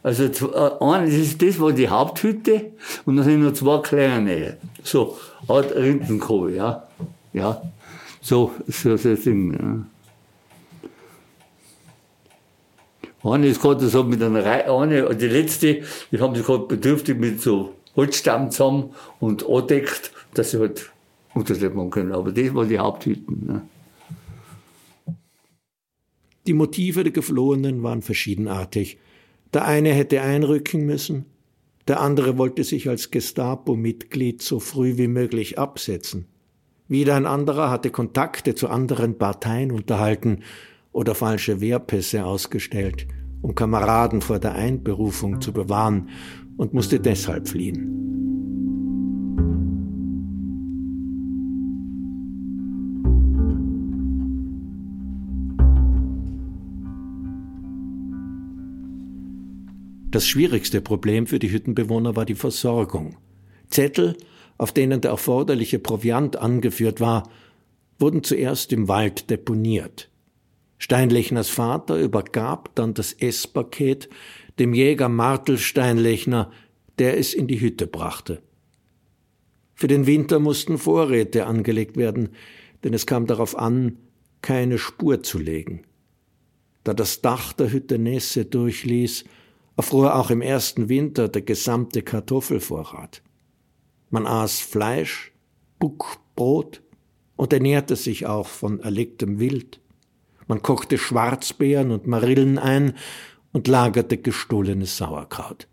[0.04, 2.72] Also, äh, eine, das, ist, das war die Haupthütte
[3.06, 4.58] und dann sind noch zwei kleine.
[4.84, 6.88] So, Art Rindenkobe, ja.
[7.32, 7.62] Ja.
[8.20, 9.54] So, so, so das Ding.
[9.54, 9.86] Ja.
[13.24, 15.82] Eine ist gerade so mit einer Reihe, eine, die letzte,
[16.12, 20.92] die haben sich gerade bedürftig mit so Holzstamm zusammen und andeckt, dass sie halt
[21.34, 22.14] unterschleppen können.
[22.14, 23.46] Aber das waren die Haupthütten.
[23.46, 23.62] Ne?
[26.48, 28.98] Die Motive der Geflohenen waren verschiedenartig.
[29.54, 31.26] Der eine hätte einrücken müssen,
[31.88, 36.26] der andere wollte sich als Gestapo-Mitglied so früh wie möglich absetzen.
[36.88, 40.44] Wieder ein anderer hatte Kontakte zu anderen Parteien unterhalten
[40.92, 43.08] oder falsche Wehrpässe ausgestellt,
[43.42, 46.10] um Kameraden vor der Einberufung zu bewahren
[46.58, 48.02] und musste deshalb fliehen.
[60.12, 63.16] Das schwierigste Problem für die Hüttenbewohner war die Versorgung.
[63.70, 64.18] Zettel,
[64.58, 67.30] auf denen der erforderliche Proviant angeführt war,
[67.98, 70.11] wurden zuerst im Wald deponiert.
[70.82, 74.10] Steinlechners Vater übergab dann das Esspaket
[74.58, 76.52] dem Jäger Martel Steinlechner,
[76.98, 78.42] der es in die Hütte brachte.
[79.76, 82.30] Für den Winter mussten Vorräte angelegt werden,
[82.84, 84.00] denn es kam darauf an,
[84.42, 85.84] keine Spur zu legen.
[86.84, 89.26] Da das Dach der Hütte Nässe durchließ,
[89.78, 93.22] erfror auch im ersten Winter der gesamte Kartoffelvorrat.
[94.10, 95.32] Man aß Fleisch,
[95.78, 96.82] Buck, Brot
[97.36, 99.80] und ernährte sich auch von erlegtem Wild.
[100.52, 102.98] Man kochte Schwarzbeeren und Marillen ein
[103.54, 105.70] und lagerte gestohlenes Sauerkraut.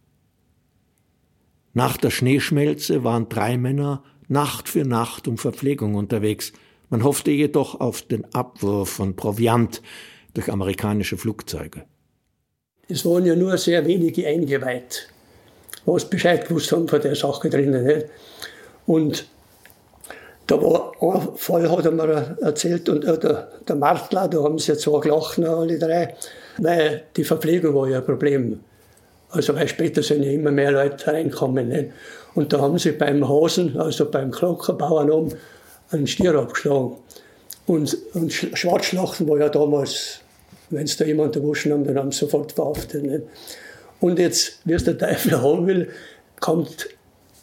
[1.74, 6.52] Nach der Schneeschmelze waren drei Männer Nacht für Nacht um Verpflegung unterwegs.
[6.90, 9.82] Man hoffte jedoch auf den Abwurf von Proviant
[10.34, 11.84] durch amerikanische Flugzeuge.
[12.88, 15.08] Es waren ja nur sehr wenige eingeweiht,
[15.86, 18.04] was Bescheid gewusst haben von der Sache drinnen.
[18.86, 19.26] Und
[20.48, 24.58] da war ein Fall, hat er mir erzählt, und äh, der, der Martler, da haben
[24.58, 26.16] sie ja zwei gelacht, alle drei,
[26.58, 28.60] weil die Verpflegung war ja ein Problem.
[29.30, 31.68] Also, weil später sind ja immer mehr Leute reinkommen.
[31.68, 31.90] Nicht?
[32.34, 35.34] Und da haben sie beim Hasen, also beim Glockenbauern
[35.90, 36.96] einen Stier abgeschlagen.
[37.66, 40.22] Und, und Schwarzschlachten war ja damals
[40.70, 43.02] wenn es da jemand erwuschen haben, dann haben sie sofort verhaftet.
[43.02, 43.22] Nicht?
[44.00, 45.88] Und jetzt, wie es der Teufel haben will,
[46.40, 46.88] kommt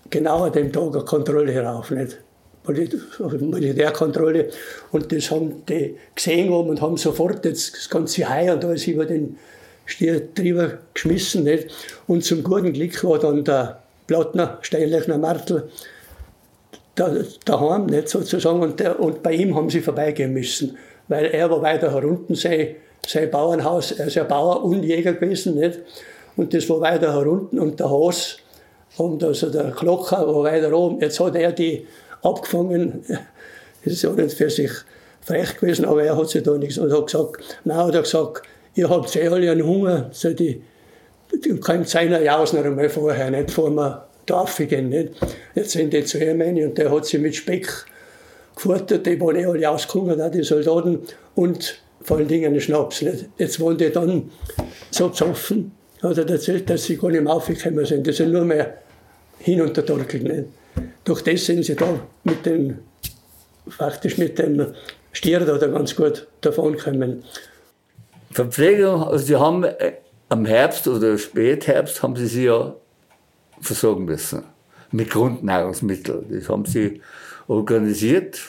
[0.09, 1.91] genau an dem Tag eine Kontrolle herauf.
[1.91, 2.17] Nicht?
[2.67, 4.49] Militärkontrolle.
[4.91, 9.05] Und das haben die gesehen haben und haben sofort das ganze Hai und alles über
[9.05, 9.37] den
[9.85, 11.43] Stier drüber geschmissen.
[11.43, 11.67] Nicht?
[12.07, 15.69] Und zum guten Glück war dann der Plattner, Steinlechner Martel,
[16.95, 21.49] da, daheim, nicht sozusagen, und, der, und bei ihm haben sie vorbeigehen müssen, weil er
[21.49, 25.79] war weiter herunten, sei sein Bauernhaus, er ist ja Bauer und Jäger gewesen, nicht?
[26.37, 28.37] Und das war weiter herunten und der Haus,
[28.97, 31.01] und also der Glocker war weiter oben.
[31.01, 31.85] Jetzt hat er die
[32.25, 33.03] abgefangen.
[33.83, 34.71] Das ist ja nicht für sich
[35.21, 38.43] frech gewesen, aber er hat sich da nichts und hat gesagt, nein, hat er gesagt,
[38.75, 40.61] ihr habt eh alle einen Hunger, so die,
[41.43, 45.13] die kommt seiner Jausner einmal vorher, nicht vor wir Dorf gehen, nicht?
[45.53, 47.67] Jetzt sind die zu ihm und der hat sie mit Speck
[48.55, 50.99] gefuttert, die waren eh alle ausgehungert, die Soldaten,
[51.35, 53.01] und vor allen Dingen einen Schnaps.
[53.01, 53.25] Nicht?
[53.37, 54.31] Jetzt waren die dann
[54.91, 58.05] so besoffen, hat er erzählt, dass sie gar nicht mehr aufgekommen sind.
[58.05, 58.77] Die sind nur mehr
[59.39, 60.45] hin und her
[61.03, 62.79] Durch das sind sie da mit dem,
[63.67, 64.73] faktisch mit dem
[65.11, 67.23] Stier da ganz gut davon gekommen.
[68.31, 69.93] Verpflegung, also sie haben äh,
[70.29, 72.75] am Herbst oder Spätherbst haben sie sich ja
[73.61, 74.43] versorgen müssen
[74.91, 76.25] mit Grundnahrungsmitteln.
[76.29, 77.01] Das haben sie
[77.47, 78.39] organisiert.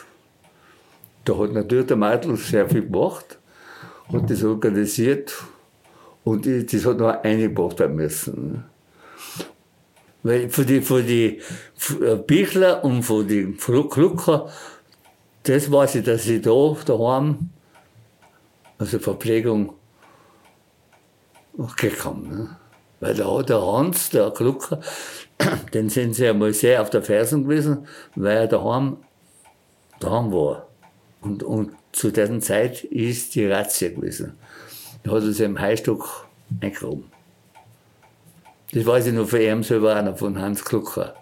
[1.25, 3.39] Da hat natürlich der Meitl sehr viel gemacht
[4.13, 5.33] hat das organisiert
[6.25, 8.65] und das hat noch eingebracht werden müssen.
[10.27, 11.41] Weil für die, für die
[12.03, 14.51] äh, Bichler und für die Klucker,
[15.45, 17.51] das weiß ich, dass ich da daheim,
[18.77, 19.75] also Verpflegung,
[21.77, 22.29] gekommen.
[22.29, 22.57] Ne?
[22.99, 24.81] Weil da der Hans, der Klucker,
[25.73, 27.87] den sind sie einmal sehr auf der Fersen gewesen,
[28.17, 28.97] weil er daheim,
[30.01, 30.67] daheim war.
[31.21, 34.37] Und, und zu dieser Zeit ist die Razzia gewesen.
[35.05, 36.27] Da hat er sich im Heistock
[36.61, 37.16] eingehoben.
[38.77, 41.15] Das weiß ich noch von ihm selber noch, von Hans Klucker.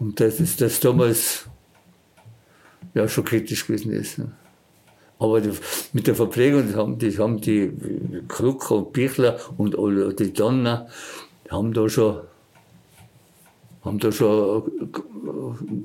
[0.00, 1.46] Und das ist das damals
[2.92, 4.18] ja schon kritisch gewesen ist.
[4.18, 4.32] Ne?
[5.20, 5.52] Aber die,
[5.92, 7.72] mit der Verpflegung, das haben, das haben die
[8.26, 10.88] Klucker und Bichler und alle, die Donner,
[11.50, 12.22] haben da schon,
[13.84, 14.90] haben da schon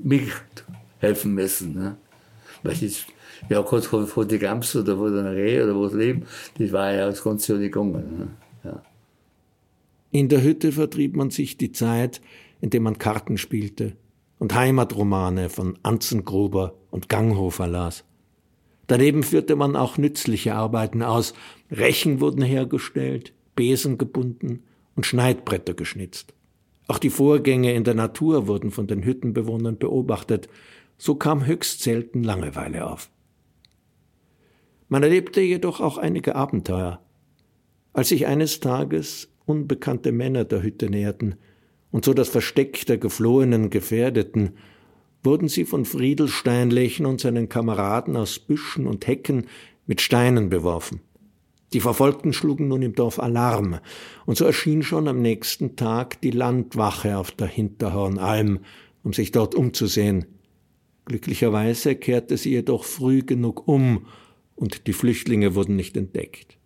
[0.02, 1.74] mithelfen müssen.
[1.74, 1.96] Ne?
[2.64, 3.04] Weil das,
[3.48, 6.26] ja, kurz vor die Gams oder wo der Reh oder wo es leben,
[6.58, 8.18] das war ja das ganze Jahr nicht gegangen.
[8.18, 8.43] Ne?
[10.14, 12.20] In der Hütte vertrieb man sich die Zeit,
[12.60, 13.96] indem man Karten spielte
[14.38, 18.04] und Heimatromane von Anzengruber und Ganghofer las.
[18.86, 21.34] Daneben führte man auch nützliche Arbeiten aus.
[21.68, 24.62] Rechen wurden hergestellt, Besen gebunden
[24.94, 26.32] und Schneidbretter geschnitzt.
[26.86, 30.48] Auch die Vorgänge in der Natur wurden von den Hüttenbewohnern beobachtet.
[30.96, 33.10] So kam höchst selten Langeweile auf.
[34.88, 37.00] Man erlebte jedoch auch einige Abenteuer.
[37.92, 41.36] Als sich eines Tages unbekannte Männer der Hütte näherten
[41.90, 44.52] und so das Versteck der Geflohenen gefährdeten,
[45.22, 49.46] wurden sie von Friedel Steinlechen und seinen Kameraden aus Büschen und Hecken
[49.86, 51.00] mit Steinen beworfen.
[51.72, 53.78] Die Verfolgten schlugen nun im Dorf Alarm,
[54.26, 58.60] und so erschien schon am nächsten Tag die Landwache auf der Hinterhornalm,
[59.02, 60.26] um sich dort umzusehen.
[61.04, 64.06] Glücklicherweise kehrte sie jedoch früh genug um,
[64.56, 66.58] und die Flüchtlinge wurden nicht entdeckt.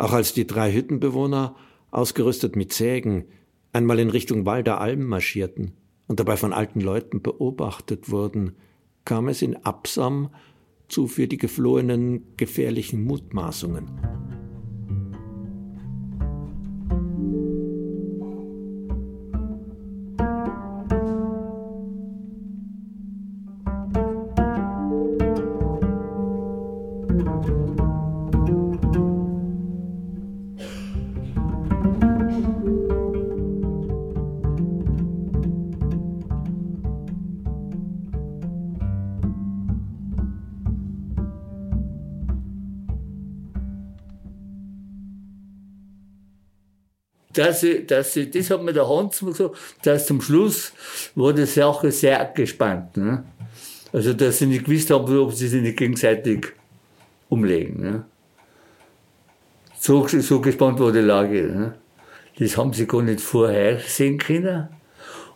[0.00, 1.56] Auch als die drei Hüttenbewohner,
[1.90, 3.26] ausgerüstet mit Sägen,
[3.74, 5.72] einmal in Richtung Walder Alm marschierten
[6.06, 8.56] und dabei von alten Leuten beobachtet wurden,
[9.04, 10.30] kam es in Absam
[10.88, 14.29] zu für die Geflohenen gefährlichen Mutmaßungen.
[47.40, 50.72] Dass sie, dass sie, das hat mir der Hans gesagt, dass zum Schluss
[51.14, 52.98] war die Sache sehr gespannt.
[52.98, 53.24] Ne?
[53.94, 56.48] Also, dass sie nicht gewusst haben, ob sie sich nicht gegenseitig
[57.30, 57.80] umlegen.
[57.80, 58.04] Ne?
[59.78, 61.42] So, so gespannt war die Lage.
[61.44, 61.74] Ne?
[62.38, 64.68] Das haben sie gar nicht vorher sehen können.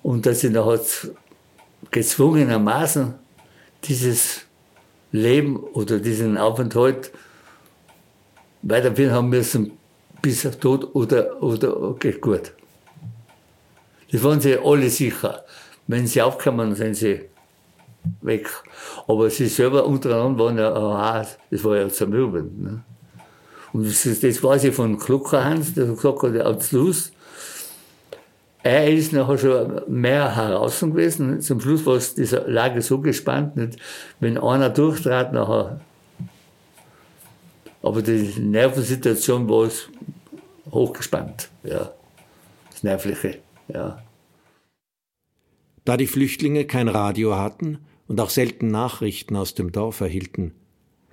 [0.02, 0.80] Und dass sie nachher
[1.90, 3.14] gezwungenermaßen
[3.84, 4.42] dieses
[5.10, 7.12] Leben oder diesen Aufenthalt
[8.60, 9.72] weiterführen haben müssen,
[10.24, 12.52] bis auf Tod oder, oder geht gut.
[14.10, 15.44] Das waren sie alle sicher.
[15.86, 17.20] Wenn sie aufkommen, sind sie
[18.22, 18.48] weg.
[19.06, 22.62] Aber sie selber untereinander waren ja auch, das war ja zermürbend.
[22.62, 22.82] Ne?
[23.74, 27.12] Und das, das weiß ich von Klucker Hans, der gesagt hat, am Schluss,
[28.62, 31.42] er ist nachher schon mehr heraus gewesen.
[31.42, 33.78] Zum Schluss war es dieser Lage so gespannt, nicht?
[34.20, 35.80] wenn einer durchtrat, nachher.
[37.84, 39.90] Aber die Nervensituation war es
[40.70, 41.92] hochgespannt, ja.
[42.70, 43.38] Das Nervliche,
[43.68, 44.02] ja.
[45.84, 50.54] Da die Flüchtlinge kein Radio hatten und auch selten Nachrichten aus dem Dorf erhielten,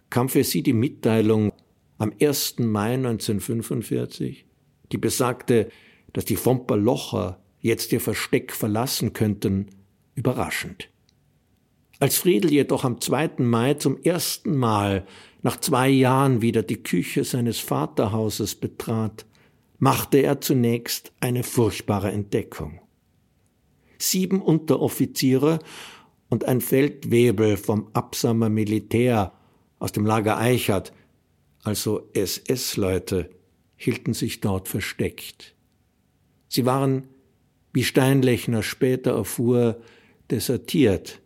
[0.09, 1.51] kam für sie die Mitteilung
[1.97, 2.59] am 1.
[2.59, 4.45] Mai 1945,
[4.91, 5.69] die besagte,
[6.13, 9.67] dass die Fomper Locher jetzt ihr Versteck verlassen könnten,
[10.15, 10.89] überraschend.
[11.99, 13.33] Als Friedel jedoch am 2.
[13.37, 15.05] Mai zum ersten Mal
[15.43, 19.25] nach zwei Jahren wieder die Küche seines Vaterhauses betrat,
[19.81, 22.79] machte er zunächst eine furchtbare Entdeckung.
[23.97, 25.57] Sieben Unteroffiziere
[26.29, 29.33] und ein Feldwebel vom Absamer Militär
[29.79, 30.93] aus dem Lager Eichert,
[31.63, 33.31] also SS-Leute,
[33.75, 35.55] hielten sich dort versteckt.
[36.47, 37.07] Sie waren,
[37.73, 39.81] wie Steinlechner später erfuhr,
[40.29, 41.21] desertiert.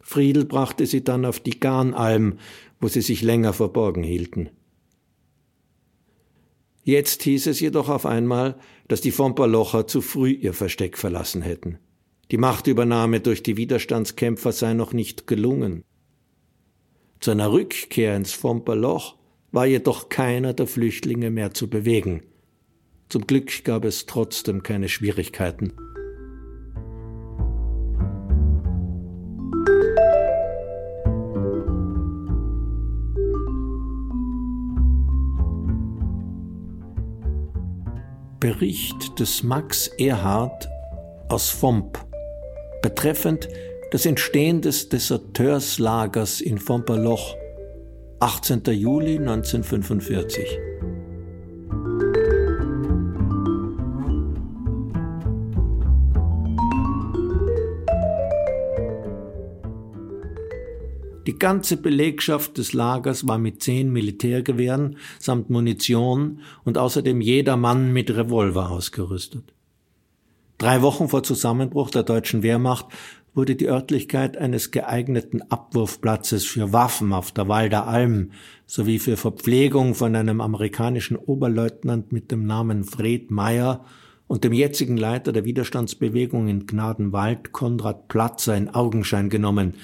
[0.00, 2.38] Friedel brachte sie dann auf die Garnalm,
[2.80, 4.48] wo sie sich länger verborgen hielten.
[6.82, 8.58] Jetzt hieß es jedoch auf einmal,
[8.88, 11.78] dass die Fomperlocher zu früh ihr Versteck verlassen hätten.
[12.30, 15.82] Die Machtübernahme durch die Widerstandskämpfer sei noch nicht gelungen.
[17.18, 19.16] Zu einer Rückkehr ins Fomperloch
[19.52, 22.22] war jedoch keiner der Flüchtlinge mehr zu bewegen.
[23.08, 25.72] Zum Glück gab es trotzdem keine Schwierigkeiten.
[38.40, 40.66] Bericht des Max Erhard
[41.28, 41.98] aus Fomp
[42.82, 43.46] betreffend
[43.90, 47.36] das Entstehen des Deserteurslagers in Fomperloch
[48.20, 48.62] 18.
[48.72, 50.58] Juli 1945.
[61.30, 67.92] Die ganze Belegschaft des Lagers war mit zehn Militärgewehren samt Munition und außerdem jeder Mann
[67.92, 69.44] mit Revolver ausgerüstet.
[70.58, 72.86] Drei Wochen vor Zusammenbruch der deutschen Wehrmacht
[73.32, 78.32] wurde die Örtlichkeit eines geeigneten Abwurfplatzes für Waffen auf der Walder Alm
[78.66, 83.84] sowie für Verpflegung von einem amerikanischen Oberleutnant mit dem Namen Fred Meyer
[84.26, 89.74] und dem jetzigen Leiter der Widerstandsbewegung in Gnadenwald Konrad Platzer in Augenschein genommen,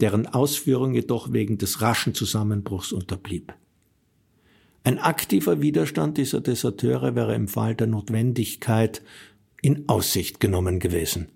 [0.00, 3.54] deren Ausführung jedoch wegen des raschen Zusammenbruchs unterblieb.
[4.84, 9.02] Ein aktiver Widerstand dieser Deserteure wäre im Fall der Notwendigkeit
[9.60, 11.28] in Aussicht genommen gewesen.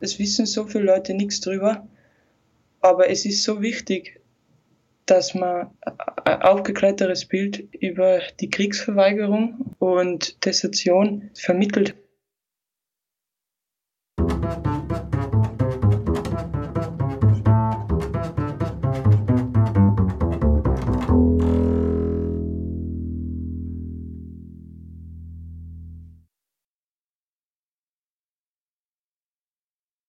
[0.00, 1.86] Es wissen so viele Leute nichts drüber,
[2.80, 4.20] aber es ist so wichtig,
[5.06, 5.70] dass man
[6.24, 11.94] ein aufgeklärteres Bild über die Kriegsverweigerung und Desertion vermittelt.